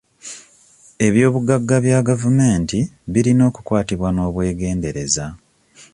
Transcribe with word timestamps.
Eby'obugagga 1.07 1.77
bya 1.85 1.99
gavumenti 2.07 2.79
birina 3.13 3.43
okukwatibwa 3.49 4.09
n'obwegendereza. 4.11 5.25